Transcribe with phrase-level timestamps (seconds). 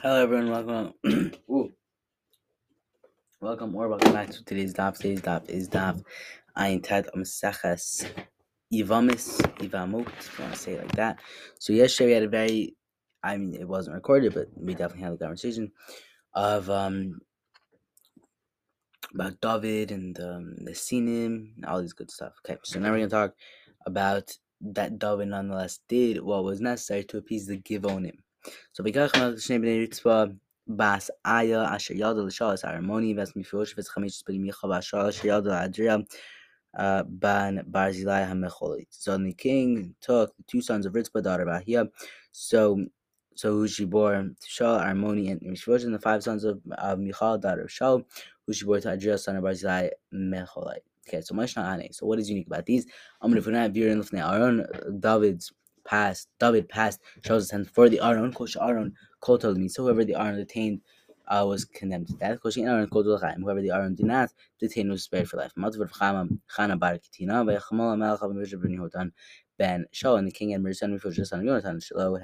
[0.00, 1.32] Hello everyone, welcome.
[3.40, 4.96] Welcome or welcome back to today's daf.
[4.96, 6.00] Today's daf is daf
[6.56, 8.06] Ayin Tet Amseches
[8.72, 10.06] Ivamis Ivamut.
[10.20, 11.18] If you want to say it like that.
[11.58, 12.76] So yesterday we had a very,
[13.24, 15.72] I mean, it wasn't recorded, but we definitely had a conversation
[16.32, 17.18] of um
[19.12, 22.34] about David and um, the Sinim and all these good stuff.
[22.46, 23.34] Okay, so now we're gonna talk
[23.84, 24.30] about
[24.60, 28.18] that David nonetheless did what was necessary to appease the Givonim.
[28.72, 30.36] So Bikach Shne Bnei Ritzpah
[30.66, 35.44] Bas Aya Asher Yad L'Shah Is Harmoni Vas Mifurosh Vas Chamish B'Gimicha Vashah Asher Yad
[35.44, 36.06] L'Adriya
[36.76, 38.86] uh, Ban Barzilai HaMecholit.
[38.90, 41.88] So the king took the two sons of Ritzpah, daughter of Ahiah.
[42.32, 42.86] So
[43.34, 46.98] so who she bore to Shaul, Armoni, and Mishvosh, and the five sons of, of
[46.98, 48.04] Michal, daughter of Shaul,
[48.44, 50.78] who she bore to Adriel, son of Barzilai, Mecholite.
[51.06, 51.92] Okay, so much not Ane.
[51.92, 52.86] So what is unique about these?
[53.20, 54.66] I'm going to find out Virin Lifnei Aaron,
[55.00, 55.52] David's
[55.88, 59.68] past, David passed Shaul's hand for the Aaron, Kosh Aaron, Kol me.
[59.68, 60.80] So whoever the Aaron detained
[61.28, 62.40] uh, was condemned to death.
[62.42, 65.52] Kosh Aaron, Kol Whoever the Aaron did not detain was spared for life.
[65.58, 69.10] Matvar Chana Bar Kitina, Vechamal Melech of Ben Yehudan
[69.58, 72.18] Ben Shaul, and the king had mercy on Mephibosheth, son of Jonathan, Shiloh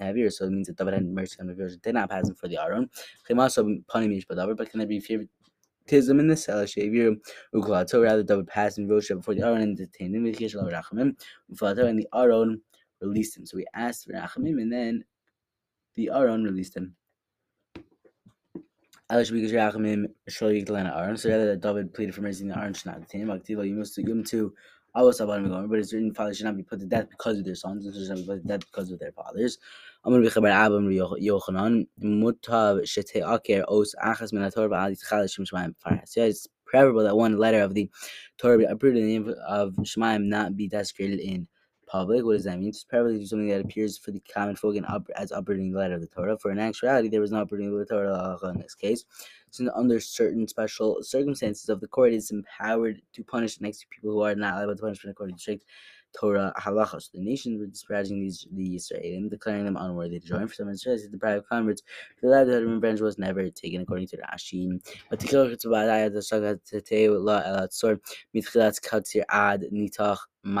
[0.00, 0.32] Havir.
[0.32, 2.60] So it means that David had mercy on Mephibosheth, did not pass him for the
[2.60, 2.90] Aaron.
[3.38, 6.46] also Panimish Badavar, but can there be favoritism in this?
[6.46, 7.16] Shavir
[7.54, 7.88] Ukla.
[7.88, 10.24] So rather, David passed Mephibosheth before the Aaron and detained him.
[10.24, 11.14] Vikish Lo Rachamim,
[11.88, 12.60] and the Aaron
[13.00, 13.46] released him.
[13.46, 15.04] So we asked for Rachamim, and then
[15.94, 16.96] the Aaron released him.
[19.10, 19.34] So rather
[21.46, 23.42] that David pleaded for mercy in the Aaron should not detain him.
[23.48, 24.54] You must give him to
[24.96, 27.86] Abban but it's written fathers should not be put to death because of their sons,
[27.86, 29.58] and should not be put to death because of their fathers.
[30.04, 30.88] Amr b'chaber Abam
[31.20, 36.16] Yochanan Mutav Shete Aker Os Achas Min HaTorah Ba'alit Chalish Shemaim Farhas.
[36.16, 37.88] Yeah, it's preferable that one letter of the
[38.38, 41.46] Torah be approved in the name of Shemaim not be desecrated in
[41.90, 42.24] public.
[42.24, 42.68] What does that mean?
[42.68, 45.78] It's preferably do something that appears for the common folk and up, as uprooting the
[45.78, 46.38] letter of the Torah.
[46.38, 49.04] For in actuality, there was no of the Torah in this case.
[49.50, 54.12] Since under certain special circumstances of the court is empowered to punish the next people
[54.12, 55.64] who are not liable to punishment according to strict
[56.18, 57.10] Torah halachos.
[57.12, 60.48] The nations were disparaging these the Israelim, declaring them unworthy to join.
[60.48, 61.82] For some Israelis, the private converts,
[62.22, 64.80] the livelihood of revenge was never taken according to Rashi.
[65.08, 68.00] But the killer the saga tete la elatzor
[68.34, 70.52] mitchilat katzir ad nitach So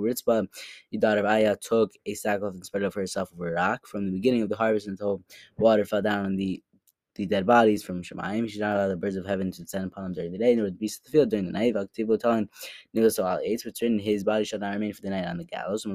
[0.00, 0.48] Ritzpah,
[0.90, 3.86] the daughter of Ayah, took a sackcloth and spread it for herself over a rock
[3.86, 5.22] from the beginning of the harvest until
[5.58, 6.62] water fell down on the
[7.20, 8.48] the dead bodies from Shemaim.
[8.48, 10.54] She did not allow the birds of heaven to descend upon them during the day,
[10.54, 11.74] nor the beasts of the field during the night.
[11.74, 12.48] Vaktivo telling
[12.94, 15.84] Nilas al but written his body shall not remain for the night on the gallows.
[15.84, 15.90] Also,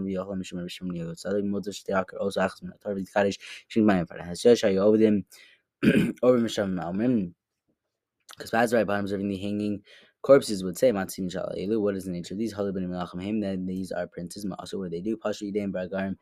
[2.42, 5.26] Achas Min Torah Kaddish Shemaim for the Hashem over them
[6.24, 7.34] over Misham Malmim.
[8.38, 9.82] Because Bazrai upon observing the hanging
[10.26, 12.52] corpses would say, Matsim Elu, what is the nature of these?
[12.52, 14.44] Halibin Melachim then these are princes.
[14.58, 15.16] Also, what they do?
[15.16, 16.16] Pasha Yidem Bragarim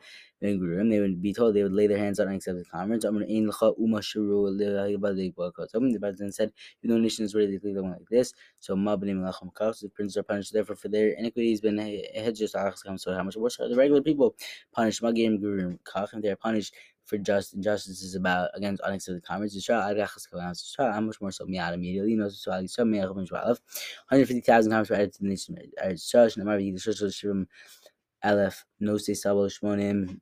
[0.43, 0.89] Gurum.
[0.89, 3.05] They would be told they would lay their hands on unaccepted converts.
[3.05, 8.01] Amr Ein Lacha Umashuru The president said, You know, nations ready to leave them like
[8.11, 8.33] this.
[8.59, 11.61] So Mabni Melachim Kach, the princes are punished therefore for their iniquities.
[11.61, 14.35] Ben Hedges So how much worse are the regular people
[14.73, 15.01] punished?
[15.01, 16.75] Magim Gurum Kach, and they are punished
[17.05, 19.67] for just injustice is about against unaccepted comments.
[19.67, 25.21] How much more so Miad immediately knows so Ali some 150,000 comments were added to
[25.21, 25.57] the nation.
[25.97, 27.47] Church Namar the Church Shivim
[28.23, 30.19] Aleph Nose Sabo Shmonim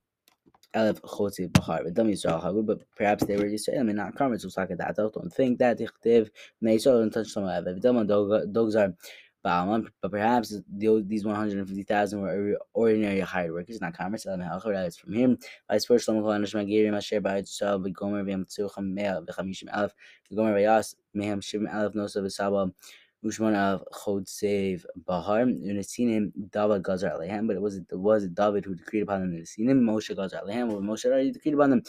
[0.74, 1.84] Aleph Chotzi Bahar.
[1.84, 3.86] But dummy Yisrael Hagu, but perhaps they were Yisrael.
[3.86, 4.44] Mean, not comments.
[4.44, 4.66] So.
[4.70, 5.78] Don't think that.
[5.78, 6.32] Dichtiv
[6.64, 7.82] Neisol and touch some of it.
[7.82, 8.94] Dogs are
[9.44, 14.28] Um, but perhaps these 150,000 were ordinary hired workers, not commerce.
[14.28, 15.40] It's from him.
[15.70, 19.92] Vice versa, Shlomo Kol Anash Magiri Masher Ba'et Yisrael V'gomer V'yam Tzucham Mea V'chamishim Alef
[20.32, 22.72] V'gomer V'yas Mehem Shivim Alef Nosa V'saba
[23.24, 28.74] Ushman of Chodsev Bahar, Unasinim David Gazar Alehem, but it was it was David who
[28.74, 31.84] decreed upon them Unasinim, Moshe Gazar Alehem, or Moshe already decreed upon them.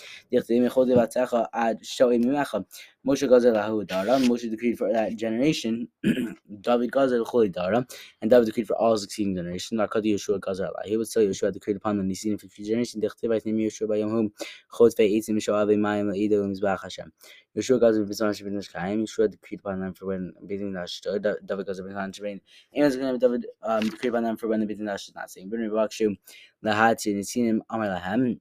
[3.04, 7.84] Moshe Gazar Lahu Dara, Moshe decreed for that generation, David Gazar Choli Dara,
[8.20, 9.80] and David decreed for all succeeding generations.
[9.80, 13.02] Nakadi Yeshua Gazar He would say Yeshua decreed upon them Nisinim for future generations.
[13.02, 14.32] Dechtiv Nim Yeshua Bayom Hum,
[14.72, 17.12] Chod Fei Eitzim Ave Mayim La'ido Mizbach Hashem.
[17.56, 21.82] Yeshua Gazar Bizan Shabin Nishkaim, Yeshua decreed upon them for when Bidin stood, David Gazar
[21.82, 22.40] Bizan Shabin,
[22.72, 25.28] and was going David um, decreed upon them for when the Bidin Dash is not
[25.28, 25.48] saying.
[25.48, 26.16] Bin Ribakshu,
[26.64, 28.38] Lahati Nisinim Amar Lahem,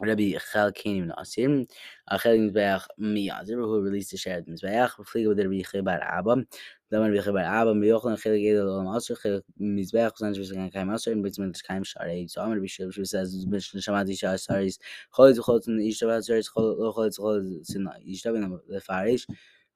[0.00, 1.66] Rabbi Chal Kani Nasim,
[2.10, 6.44] Achel Mizbeach Miyazir, who released the Shared Mizbeach, Fliga with Rabbi Chebar Abba,
[6.90, 11.12] Daman Rabbi Chebar Abba, Miyochan Chel Gedel Olam Asr, Chel Mizbeach, Zan Shvisan Kaim Asr,
[11.12, 12.30] and Bitzman Kaim Sharei.
[12.30, 14.78] So Amar Rabbi Shil, she says, Mishnah Shamati Shah Saris,
[15.16, 19.26] Cholit Cholit in Ishtav Hazaris, Cholit Cholit Cholit Sin Ishtav in the Farish,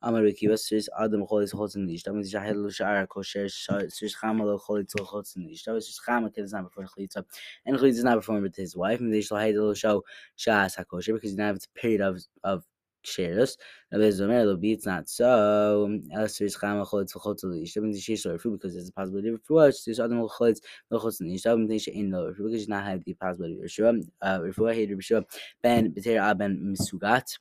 [0.03, 2.13] Amar Akiva Sris Adam Cholis Chotzin Lishta.
[2.13, 5.69] Means Jahil Shar Kosher Sris Chama Lo Cholis Chotzin Lishta.
[5.77, 7.25] Sris Chama Kid is not before Chlitza,
[7.67, 9.01] and Chlitza is not performed with his wife.
[9.01, 10.05] And they shall the show
[10.39, 12.65] Shas Hakosher because you now have a period of of
[13.03, 13.57] shares.
[13.93, 15.99] Rabbi Zomer lo be it's not so.
[16.13, 17.83] Else is chama cholitz v'chotz l'ishta.
[17.83, 19.85] Means she short fruit because there's a possibility of refuah.
[19.85, 20.61] There's other cholitz
[20.93, 21.59] v'chotz l'ishta.
[21.59, 24.09] Means she ain't no refuah because not have the possibility of refuah.
[24.23, 25.25] Uh, refuah hey refuah
[25.63, 27.39] ben b'ter ben misugat.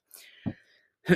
[1.07, 1.16] Shai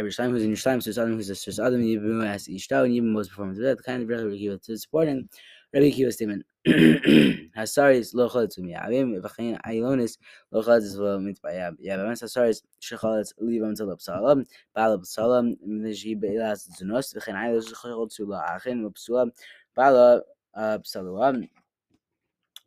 [0.00, 3.14] Yerushalayim, who's in Yerushalayim, so Adam, who's a Sris Adam, Yibum as Ishta, and Yibum
[3.14, 3.76] was performing to that.
[3.76, 5.28] The kind of Rabbi Kiva to supporting
[5.74, 6.46] Rabbi Kiva's statement.
[6.66, 10.16] Hasaris lo choletz umiyavim, v'chein ailonis
[10.52, 11.76] lo choletz v'lo mitbayab.
[11.84, 18.36] Yavamas hasaris shecholetz livam to l'psalam, bala psalam, v'shi beilas zunos, v'chein ailos shecholetz lo
[18.36, 19.30] achin, v'psula,
[19.74, 20.22] bala
[20.54, 21.46] uh, psalua,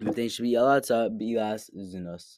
[0.02, 2.38] v'tein shvi yalatza beilas zunos.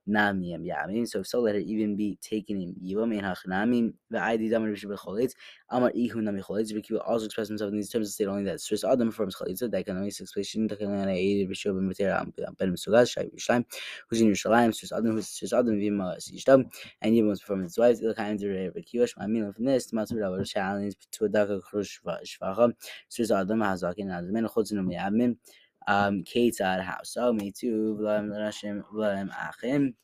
[0.09, 1.07] Namiyam Yamim.
[1.07, 3.93] So if so, let it even be taken in Yivam in Hachanamim.
[4.09, 5.33] The ID Damar Bishop Cholitz.
[5.69, 6.73] Amar Ihu Nami Cholitz.
[6.73, 9.69] Akiva also expressed himself in these terms to state only that Sris Adam performs Cholitza.
[9.69, 10.67] That can only expression.
[10.67, 12.25] That can only aid Bishop Ben Mater
[12.57, 13.65] Ben Mesugas Shai Yerushalayim.
[14.09, 14.69] Who's in Yerushalayim?
[14.69, 15.11] Sris Adam.
[15.13, 16.71] Who's Sris Adam Vima Sishtam.
[17.01, 18.01] And Yivam was his wives.
[18.01, 19.91] Of Rabbi Akiva Shmamim from this.
[19.91, 22.73] Matzur Rabbi Challenge to a Daka Krush Shvacha.
[23.09, 25.37] Sris Adam Hazakin Admin Chutz Numi Yamim.
[25.87, 27.13] Um, Ketzad house.
[27.13, 27.97] So me too.
[27.99, 29.95] V'lam Rashim V'lam Achim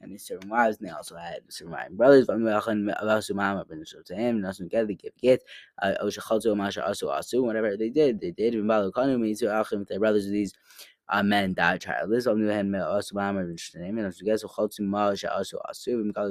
[0.00, 2.26] and his servant wives, and they also had surviving brothers.
[2.26, 2.36] But
[4.56, 5.42] together they give get
[7.42, 8.54] whatever they did, they did.
[8.54, 10.54] Vimbalu Kanu me too Achim Their brothers of these
[11.08, 12.26] uh, men died childless.
[12.26, 13.28] Also, also
[15.86, 16.28] We will call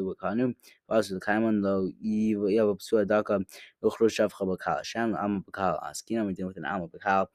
[1.02, 3.40] the Kaiman lo Yav Psua Daka
[3.84, 6.26] Uchrushav Chabakal Shem Amma Bakal Askin.
[6.26, 7.28] We're dealing with an Amma Bakal.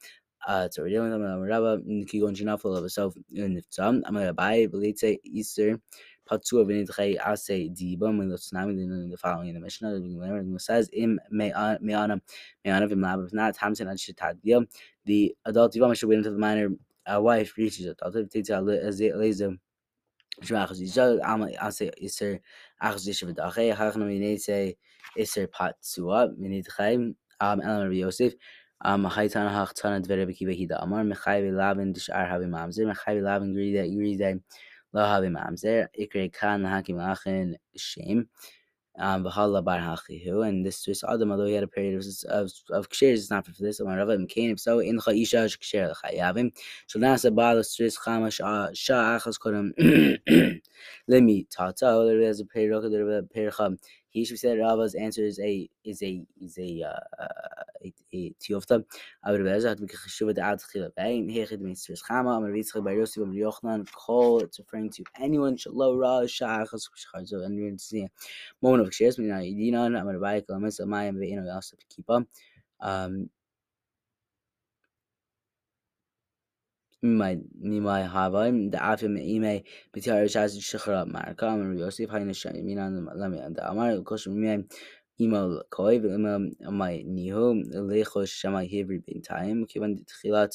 [0.47, 1.49] Uh, so we're dealing with.
[1.49, 4.01] Rabba Kigon Jinafal of herself in the Tzam.
[4.05, 5.79] I'm gonna buy Belitze Easter.
[6.29, 11.79] Patsua v'nidchei ase diba when the tsunami the following in the Mishnah says im me'ana
[11.81, 12.21] me'ana
[12.65, 14.65] v'mlab if not tamsin ad shitadia
[15.05, 16.69] the adult diva should wait until the minor
[17.11, 19.57] uh, wife reaches adulthood tita leza
[20.43, 22.39] shmach zizal ama ase iser
[22.79, 24.75] achz yishvadache hachna minese
[25.17, 28.33] iser patsua minidchei um elam Rabbi Yosef
[28.81, 33.89] um haytan hachtana dvere b'kiva hida amar mechai v'lavin dishar mamzer mechai v'lavin gri that
[33.89, 34.39] gri that
[34.93, 38.27] mamzer ikre achin shame
[38.97, 42.89] um bar hachihu and this was Adam although he had a period of of, of
[42.89, 43.79] ksher is not for this.
[43.79, 46.51] Amar Rava Mkain if so in chayisha ksher l'chayavim
[46.87, 48.69] so now the bala stris chama sha
[49.19, 49.37] achas
[51.09, 52.03] lemi tata.
[52.05, 53.53] There is a period period
[54.11, 56.99] he say Rava's answer is a is a is a uh,
[57.83, 58.83] a, a tiyofta.
[59.23, 62.43] Aber wer sagt mit geshuva the out khila bain he khid mit sris khama am
[62.43, 67.57] ritz by Yosef am Yochanan call it's referring to anyone shalo ra shachas shchazo and
[67.57, 68.07] you see
[68.61, 72.01] moment of shares mina idina am rabbi kalamas amayim ve'ino also to
[77.04, 79.62] keep up um ממאי הווים דאף מאימי
[79.96, 84.56] בתיאר שאז שחרר מרקה אמר יוסף היינו שמינה למי דאמר קוש ממי
[85.20, 85.36] אימו
[85.68, 86.28] קוי ואימו
[86.70, 87.52] מאי ניהו
[87.88, 90.54] לחוש שמה היברי בינתיים כיוון תחילת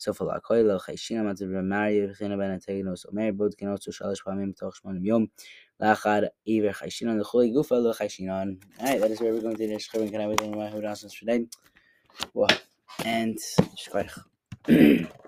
[0.00, 4.76] סוף הלקוי לא חיישין אמרת ומרי וכן בין התגנוס אומר בוד כנוסו שלוש פעמים בתוך
[4.76, 5.26] שמונים יום
[5.80, 8.56] לאחר עבר חיישינון לכולי גופה לא חיישינון.
[8.78, 9.88] Alright, that is where we're going to finish.
[9.88, 11.40] Can I with my hood answers today?
[12.34, 12.48] Well,
[13.04, 13.38] and,
[13.76, 15.17] shkoich.